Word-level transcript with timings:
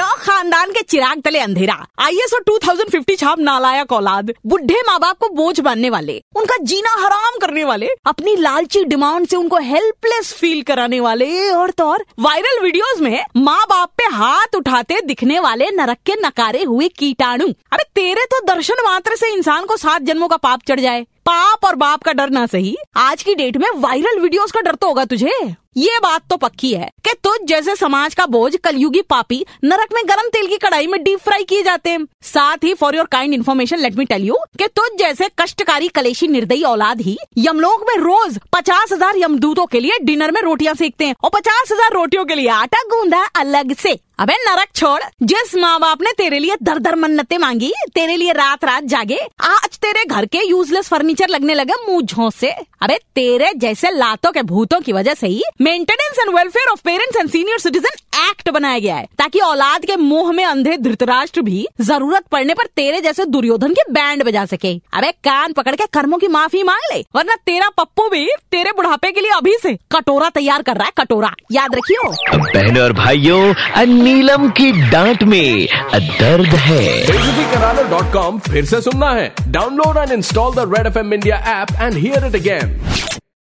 ओ 0.00 0.06
खानदान 0.18 0.70
के 0.72 0.82
चिराग 0.82 1.20
तले 1.22 1.38
अंधेरा। 1.38 1.74
आईएसओ 1.98 2.38
2050 2.40 3.16
छाप 3.16 3.38
नालायक 3.38 3.92
औलाद 3.92 4.32
बुढ़े 4.46 4.80
माँ 4.86 4.98
बाप 5.00 5.18
को 5.18 5.28
बोझ 5.28 5.60
बनने 5.60 5.90
वाले, 5.90 6.20
उनका 6.36 6.56
जीना 6.62 6.94
हराम 6.96 7.38
करने 7.40 7.64
वाले, 7.64 7.88
अपनी 8.06 8.36
लालची 8.36 8.84
डिमांड 8.84 9.26
से 9.26 9.36
उनको 9.36 9.58
हेल्पलेस 9.58 10.32
फील 10.32 10.62
कराने 10.62 11.00
वाले, 11.00 11.50
और 11.50 11.70
तो 11.70 11.84
और 11.84 12.04
वायरल 12.18 12.62
वीडियोस 12.62 13.00
में 13.00 13.20
माँ 13.36 13.64
बाप 13.70 13.92
पे 13.98 14.04
हाथ 14.14 14.56
उठाते 14.56 15.00
दिखने 15.00 15.38
वाले 15.40 15.70
नरक 15.70 15.98
के 16.06 16.14
नकारे 16.20 16.62
हुए 16.62 16.88
कीटाणु। 16.88 17.52
अरे 17.72 17.84
तेरे 17.94 18.24
तो 18.24 18.44
दर्शन 18.46 18.84
मात्र 18.84 19.16
से 19.16 19.32
इंसान 19.34 19.64
को 19.64 19.76
सात 19.76 20.02
जन्मों 20.02 20.28
का 20.28 20.36
पाप 20.38 20.62
चढ़ 20.68 20.80
जाए। 20.80 21.06
पाप 21.26 21.64
और 21.64 21.74
बाप 21.76 22.02
का 22.02 22.12
डर 22.12 22.30
ना 22.30 22.46
सही। 22.46 22.76
आज 22.96 23.22
की 23.22 23.34
डेट 23.34 23.56
में 23.56 23.68
वायरल 23.76 24.20
वीडियोस 24.20 24.52
का 24.52 24.60
डर 24.60 24.74
तो 24.74 24.86
होगा 24.86 25.04
तुझे। 25.04 25.32
ये 25.78 25.98
बात 26.02 26.22
तो 26.30 26.36
पक्की 26.36 26.72
है 26.74 26.88
कि 27.04 27.12
तुझ 27.24 27.38
जैसे 27.48 27.74
समाज 27.76 28.14
का 28.14 28.24
बोझ 28.26 28.56
कलयुगी 28.56 29.02
पापी 29.10 29.44
नरक 29.64 29.92
में 29.94 30.02
गरम 30.06 30.28
तेल 30.28 30.46
की 30.46 30.56
कढ़ाई 30.58 30.86
में 30.86 31.02
डीप 31.02 31.18
फ्राई 31.18 31.44
किए 31.44 31.62
जाते 31.62 31.90
हैं। 31.90 32.06
साथ 32.24 32.64
ही 32.64 32.72
for 32.74 32.96
your 32.96 33.06
kind 33.06 33.34
information 33.34 33.78
let 33.78 33.96
me 33.98 34.04
tell 34.04 34.24
you 34.24 34.36
कि 34.58 34.66
तुझ 34.76 34.88
जैसे 34.98 35.28
कष्टकारी 35.40 35.88
कलेशी 35.90 36.28
निर्दयी 36.28 36.62
औलाद 36.64 37.00
ही 37.00 37.16
यमलोक 37.38 37.84
में 37.88 37.96
रोज 37.96 38.38
पचास 38.52 38.92
हज़ार 38.92 39.18
यमदूतों 39.18 39.66
के 39.66 39.80
लिए 39.80 39.98
डिनर 40.02 40.32
में 40.32 40.40
रोटियाँ 40.42 40.74
सेकते 40.74 41.06
हैं 41.06 41.14
और 41.24 41.30
पचास 41.34 41.72
हज़ार 41.72 41.92
रोटियों 41.92 42.24
के 42.24 42.34
लिए 42.34 42.48
आटा 42.50 42.82
गूंदा 42.90 43.24
अलग 43.36 43.74
से। 43.76 43.98
अबे 44.18 44.34
नरक 44.36 44.68
छोड़, 44.74 45.00
जिस 45.22 45.54
माँ 45.54 45.78
बाप 45.80 46.00
ने 46.02 46.12
तेरे 46.12 46.38
लिए 46.38 46.54
दर 46.62 46.78
दर 46.78 46.94
मन्नते 46.94 47.36
मांगी, 47.38 47.72
तेरे 47.94 48.16
लिए 48.16 48.32
रात 48.32 48.64
रात 48.64 48.84
जागे, 48.84 49.18
आज 49.40 49.78
तेरे 49.78 50.04
घर 50.04 50.26
के 50.26 50.38
यूजलेस 50.46 50.88
फर्नीचर 50.88 51.28
लगने 51.28 51.54
लगे 51.54 51.74
मुँह 51.86 52.02
झोंस 52.02 52.34
से। 52.34 52.50
अबे 52.82 52.96
तेरे 53.14 53.52
जैसे 53.56 53.90
लातों 53.90 54.32
के 54.32 54.42
भूतों 54.42 54.80
की 54.80 54.92
वजह 54.92 55.14
से 55.14 55.26
ही 55.26 55.42
maintenance 55.60 56.18
and 56.18 56.34
welfare 56.36 56.70
of 56.70 56.82
parents 56.84 57.16
and 57.16 57.30
senior 57.30 57.58
citizen 57.58 57.96
act 58.20 58.50
बनाया 58.50 58.78
गया 58.78 58.96
है 58.96 59.06
ताकि 59.18 59.40
औलाद 59.40 59.84
के 59.84 59.96
मुँह 59.96 60.32
में 60.32 60.44
अंधे 60.44 60.76
धृतराष्ट्र 60.78 61.42
भी 61.42 61.66
ज़रूरत 61.80 62.24
पड़ने 62.32 62.54
पर 62.54 62.66
तेरे 62.76 63.00
जैसे 63.00 63.24
दुर्योधन 63.26 63.72
के 63.72 63.82
बैंड 63.92 64.24
बजा 64.24 64.44
सके। 64.46 64.74
अबे 64.94 65.10
कान 65.24 65.52
पकड़ 65.52 65.74
के 65.76 65.86
कर्मों 65.92 66.18
की 66.18 66.28
माफ़ी 66.28 66.62
मांग 66.62 66.92
ले 66.92 67.00
वरना 67.14 67.34
तेरा 67.46 67.68
पप्पू 67.78 68.08
भी 68.08 68.26
तेरे 68.52 68.72
बुढ़ापे 68.72 69.10
के 69.12 69.20
लिए 69.20 69.30
अभी 69.30 69.56
से 69.62 69.74
कटोरा 69.92 70.28
तैयार 70.30 70.62
कर 70.62 70.76
रहा 70.76 70.86
है 70.86 70.92
कटोरा। 70.98 71.34
याद 71.52 71.74
रखियो। 71.74 72.10
बहनों 72.36 72.82
और 72.82 72.92
भाइयों 72.94 73.86
नीलम 73.86 74.48
की 74.50 74.70
डांट 74.90 75.22
में 75.24 75.66
दर्द 75.94 76.54
है। 76.56 76.80
बेइज्जती 77.06 78.50
फिर 78.50 78.64
से 78.64 78.80
सुनना 78.82 79.10
है। 79.10 79.32
Download 79.48 79.96
and 79.98 80.12
install 80.12 80.54
the 80.54 80.72
Red 80.74 80.86
F 80.86 80.98
M 80.98 81.12
India 81.14 81.36
app 81.52 81.68
and 81.80 81.94
hear 81.94 82.26
it 82.26 82.34
again 82.34 82.80